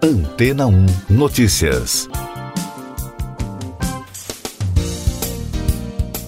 [0.00, 2.08] Antena 1 Notícias.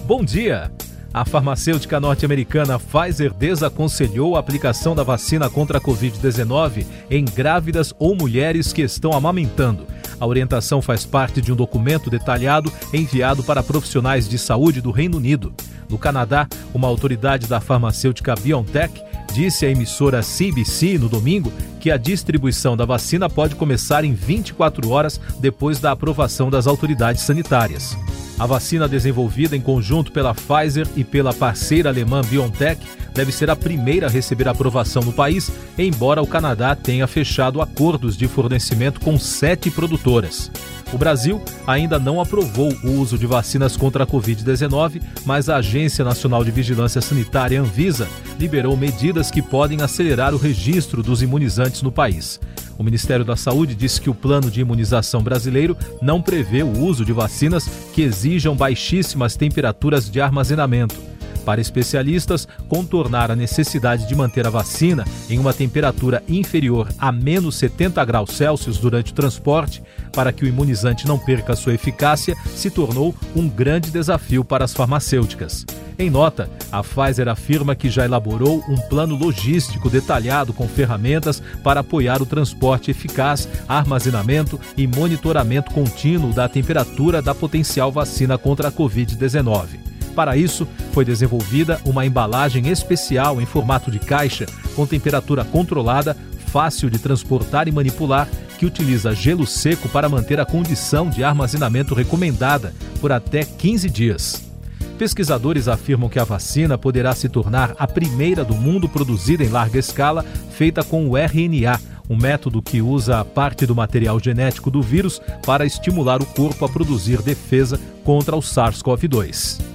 [0.05, 0.69] Bom dia!
[1.13, 8.13] A farmacêutica norte-americana Pfizer desaconselhou a aplicação da vacina contra a Covid-19 em grávidas ou
[8.13, 9.87] mulheres que estão amamentando.
[10.19, 15.15] A orientação faz parte de um documento detalhado enviado para profissionais de saúde do Reino
[15.15, 15.53] Unido.
[15.89, 19.01] No Canadá, uma autoridade da farmacêutica BioNTech
[19.31, 24.89] disse à emissora CBC no domingo que a distribuição da vacina pode começar em 24
[24.89, 27.97] horas depois da aprovação das autoridades sanitárias.
[28.37, 32.81] A vacina desenvolvida em conjunto pela Pfizer e pela parceira alemã BioNTech
[33.13, 38.17] deve ser a primeira a receber aprovação no país, embora o Canadá tenha fechado acordos
[38.17, 40.51] de fornecimento com sete produtoras.
[40.93, 46.03] O Brasil ainda não aprovou o uso de vacinas contra a Covid-19, mas a Agência
[46.03, 51.91] Nacional de Vigilância Sanitária, Anvisa, liberou medidas que podem acelerar o registro dos imunizantes no
[51.91, 52.39] país.
[52.77, 57.05] O Ministério da Saúde disse que o plano de imunização brasileiro não prevê o uso
[57.05, 61.10] de vacinas que exijam baixíssimas temperaturas de armazenamento.
[61.45, 67.55] Para especialistas, contornar a necessidade de manter a vacina em uma temperatura inferior a menos
[67.55, 69.81] 70 graus Celsius durante o transporte,
[70.13, 74.73] para que o imunizante não perca sua eficácia, se tornou um grande desafio para as
[74.73, 75.65] farmacêuticas.
[75.97, 81.81] Em nota, a Pfizer afirma que já elaborou um plano logístico detalhado com ferramentas para
[81.81, 88.71] apoiar o transporte eficaz, armazenamento e monitoramento contínuo da temperatura da potencial vacina contra a
[88.71, 89.90] Covid-19.
[90.15, 94.45] Para isso, foi desenvolvida uma embalagem especial em formato de caixa,
[94.75, 96.15] com temperatura controlada,
[96.47, 98.27] fácil de transportar e manipular,
[98.59, 104.51] que utiliza gelo seco para manter a condição de armazenamento recomendada por até 15 dias.
[104.99, 109.79] Pesquisadores afirmam que a vacina poderá se tornar a primeira do mundo produzida em larga
[109.79, 115.19] escala, feita com o RNA, um método que usa parte do material genético do vírus
[115.43, 119.70] para estimular o corpo a produzir defesa contra o SARS-CoV-2.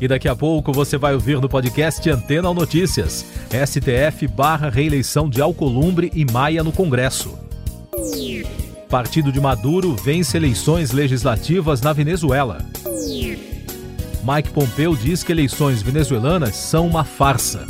[0.00, 3.24] E daqui a pouco você vai ouvir no podcast Antena Notícias.
[3.50, 7.38] STF barra reeleição de Alcolumbre e Maia no Congresso.
[8.88, 12.58] Partido de Maduro vence eleições legislativas na Venezuela.
[14.24, 17.66] Mike Pompeu diz que eleições venezuelanas são uma farsa.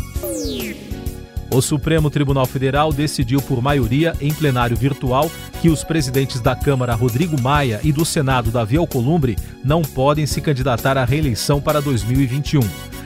[1.55, 5.31] O Supremo Tribunal Federal decidiu por maioria em plenário virtual
[5.63, 10.41] que os presidentes da Câmara Rodrigo Maia e do Senado Davi Alcolumbre não podem se
[10.41, 12.59] candidatar à reeleição para 2021.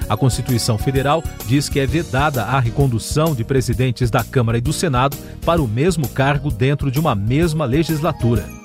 [0.08, 4.72] A Constituição Federal diz que é vedada a recondução de presidentes da Câmara e do
[4.72, 5.14] Senado
[5.44, 8.57] para o mesmo cargo dentro de uma mesma legislatura.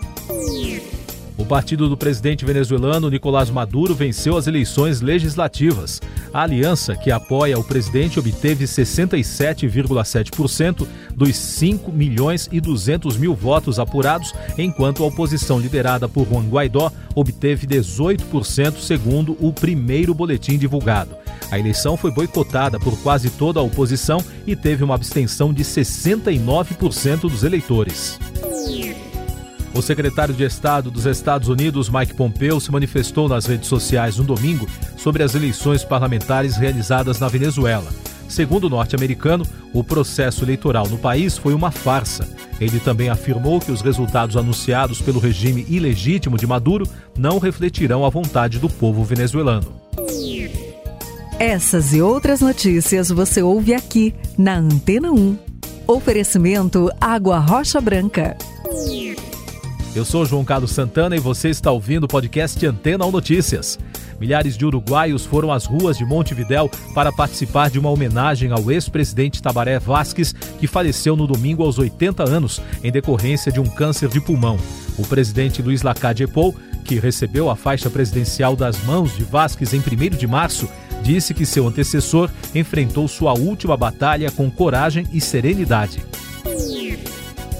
[1.43, 6.01] O partido do presidente venezuelano Nicolás Maduro venceu as eleições legislativas.
[6.33, 13.77] A aliança que apoia o presidente obteve 67,7% dos 5 milhões e 200 mil votos
[13.77, 21.17] apurados, enquanto a oposição liderada por Juan Guaidó obteve 18%, segundo o primeiro boletim divulgado.
[21.51, 27.29] A eleição foi boicotada por quase toda a oposição e teve uma abstenção de 69%
[27.29, 28.17] dos eleitores.
[29.73, 34.23] O secretário de Estado dos Estados Unidos, Mike Pompeo, se manifestou nas redes sociais no
[34.23, 37.89] domingo sobre as eleições parlamentares realizadas na Venezuela.
[38.29, 42.27] Segundo o norte-americano, o processo eleitoral no país foi uma farsa.
[42.59, 48.09] Ele também afirmou que os resultados anunciados pelo regime ilegítimo de Maduro não refletirão a
[48.09, 49.73] vontade do povo venezuelano.
[51.39, 55.37] Essas e outras notícias você ouve aqui na Antena 1.
[55.87, 58.37] Oferecimento Água Rocha Branca.
[59.95, 63.77] Eu sou João Carlos Santana e você está ouvindo o podcast Antena ou Notícias.
[64.19, 69.39] Milhares de uruguaios foram às ruas de Montevidéu para participar de uma homenagem ao ex-presidente
[69.39, 74.19] Tabaré Vasques, que faleceu no domingo aos 80 anos em decorrência de um câncer de
[74.19, 74.57] pulmão.
[74.97, 79.79] O presidente Luiz Lacalle Pou, que recebeu a faixa presidencial das mãos de Vasques em
[79.79, 80.67] 1 de março,
[81.03, 86.01] disse que seu antecessor enfrentou sua última batalha com coragem e serenidade.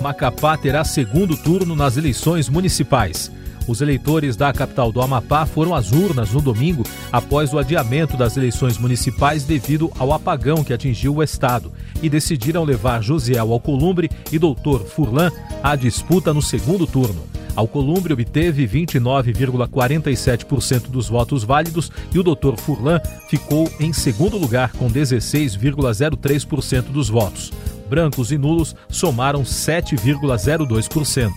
[0.03, 3.31] Macapá terá segundo turno nas eleições municipais.
[3.65, 8.35] Os eleitores da capital do Amapá foram às urnas no domingo após o adiamento das
[8.35, 11.71] eleições municipais devido ao apagão que atingiu o estado
[12.01, 15.31] e decidiram levar Josiel Alcolumbre e Doutor Furlan
[15.63, 17.23] à disputa no segundo turno.
[17.55, 22.57] Alcolumbre obteve 29,47% dos votos válidos e o Dr.
[22.57, 27.53] Furlan ficou em segundo lugar com 16,03% dos votos
[27.94, 31.31] brancos e nulos somaram 7,02%.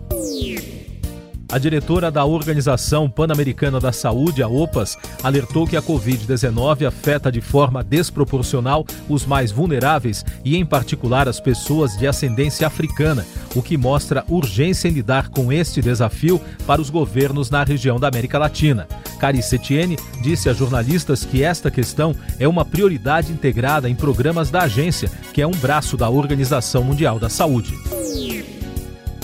[1.51, 7.39] A diretora da Organização Pan-Americana da Saúde, a OPAS, alertou que a Covid-19 afeta de
[7.39, 13.25] forma desproporcional os mais vulneráveis e, em particular, as pessoas de ascendência africana,
[13.55, 18.07] o que mostra urgência em lidar com este desafio para os governos na região da
[18.07, 18.87] América Latina.
[19.19, 24.63] Cari Setiene disse a jornalistas que esta questão é uma prioridade integrada em programas da
[24.63, 27.73] agência, que é um braço da Organização Mundial da Saúde.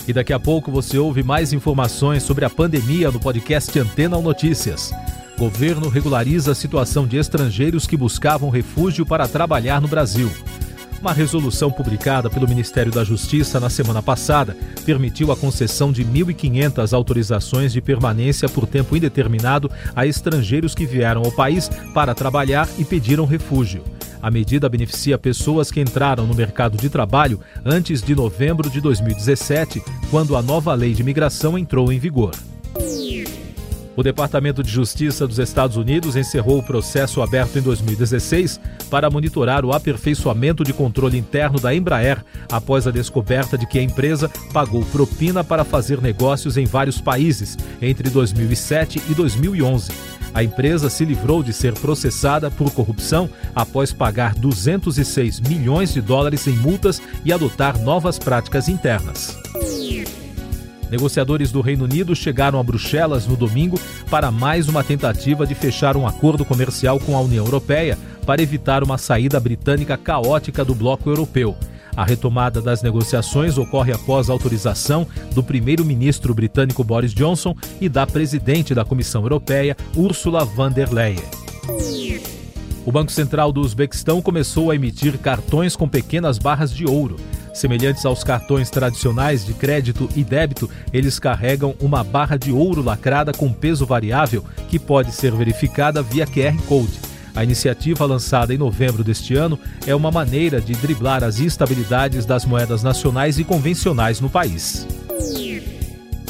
[0.07, 4.23] E daqui a pouco você ouve mais informações sobre a pandemia no podcast Antena ou
[4.23, 4.91] Notícias.
[5.37, 10.31] Governo regulariza a situação de estrangeiros que buscavam refúgio para trabalhar no Brasil.
[11.01, 14.55] Uma resolução publicada pelo Ministério da Justiça na semana passada
[14.85, 21.23] permitiu a concessão de 1.500 autorizações de permanência por tempo indeterminado a estrangeiros que vieram
[21.23, 23.83] ao país para trabalhar e pediram refúgio.
[24.21, 29.81] A medida beneficia pessoas que entraram no mercado de trabalho antes de novembro de 2017,
[30.11, 32.31] quando a nova lei de imigração entrou em vigor.
[33.95, 38.59] O Departamento de Justiça dos Estados Unidos encerrou o processo aberto em 2016
[38.89, 43.83] para monitorar o aperfeiçoamento de controle interno da Embraer após a descoberta de que a
[43.83, 50.20] empresa pagou propina para fazer negócios em vários países entre 2007 e 2011.
[50.33, 56.47] A empresa se livrou de ser processada por corrupção após pagar 206 milhões de dólares
[56.47, 59.37] em multas e adotar novas práticas internas.
[60.89, 63.79] Negociadores do Reino Unido chegaram a Bruxelas no domingo
[64.09, 68.83] para mais uma tentativa de fechar um acordo comercial com a União Europeia para evitar
[68.83, 71.55] uma saída britânica caótica do bloco europeu.
[71.95, 78.73] A retomada das negociações ocorre após autorização do primeiro-ministro britânico Boris Johnson e da presidente
[78.73, 81.23] da Comissão Europeia, Ursula von der Leyen.
[82.85, 87.17] O Banco Central do Uzbequistão começou a emitir cartões com pequenas barras de ouro.
[87.53, 93.31] Semelhantes aos cartões tradicionais de crédito e débito, eles carregam uma barra de ouro lacrada
[93.33, 97.10] com peso variável que pode ser verificada via QR Code.
[97.35, 99.57] A iniciativa, lançada em novembro deste ano,
[99.87, 104.85] é uma maneira de driblar as instabilidades das moedas nacionais e convencionais no país.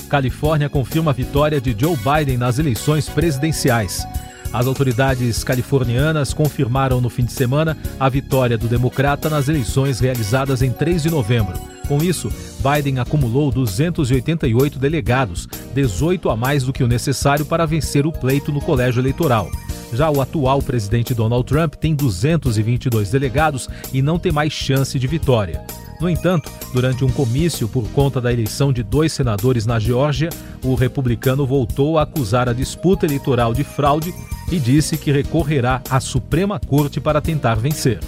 [0.07, 4.05] Califórnia confirma a vitória de Joe Biden nas eleições presidenciais.
[4.53, 10.61] As autoridades californianas confirmaram no fim de semana a vitória do democrata nas eleições realizadas
[10.61, 11.53] em 3 de novembro.
[11.87, 18.05] Com isso, Biden acumulou 288 delegados, 18 a mais do que o necessário para vencer
[18.05, 19.49] o pleito no colégio eleitoral.
[19.93, 25.07] Já o atual presidente Donald Trump tem 222 delegados e não tem mais chance de
[25.07, 25.65] vitória.
[25.99, 30.29] No entanto, durante um comício por conta da eleição de dois senadores na Geórgia,
[30.63, 34.11] o republicano voltou a acusar a disputa eleitoral de fraude
[34.51, 37.99] e disse que recorrerá à Suprema Corte para tentar vencer.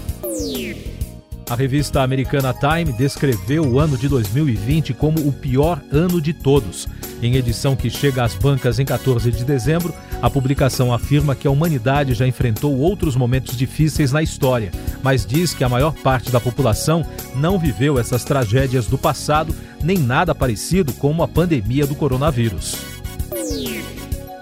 [1.50, 6.88] A revista americana Time descreveu o ano de 2020 como o pior ano de todos.
[7.24, 11.52] Em edição que chega às bancas em 14 de dezembro, a publicação afirma que a
[11.52, 16.42] humanidade já enfrentou outros momentos difíceis na história, mas diz que a maior parte da
[16.42, 22.93] população não viveu essas tragédias do passado, nem nada parecido com a pandemia do coronavírus.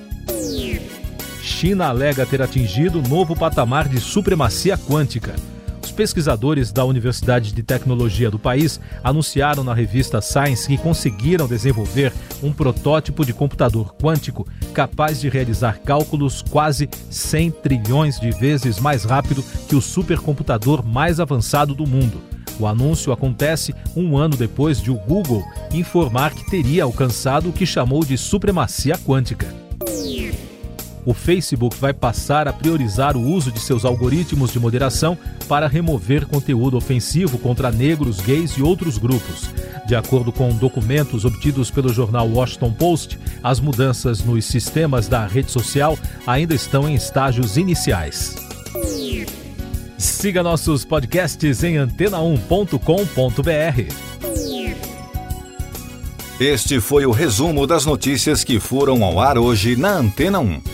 [1.44, 5.34] China alega ter atingido novo patamar de supremacia quântica.
[5.82, 12.14] Os pesquisadores da Universidade de Tecnologia do país anunciaram na revista Science que conseguiram desenvolver
[12.42, 19.04] um protótipo de computador quântico capaz de realizar cálculos quase 100 trilhões de vezes mais
[19.04, 22.22] rápido que o supercomputador mais avançado do mundo.
[22.58, 27.66] O anúncio acontece um ano depois de o Google informar que teria alcançado o que
[27.66, 29.63] chamou de supremacia quântica.
[31.06, 36.26] O Facebook vai passar a priorizar o uso de seus algoritmos de moderação para remover
[36.26, 39.50] conteúdo ofensivo contra negros, gays e outros grupos.
[39.86, 45.50] De acordo com documentos obtidos pelo jornal Washington Post, as mudanças nos sistemas da rede
[45.50, 48.34] social ainda estão em estágios iniciais.
[49.98, 54.14] Siga nossos podcasts em antena1.com.br.
[56.40, 60.73] Este foi o resumo das notícias que foram ao ar hoje na Antena 1.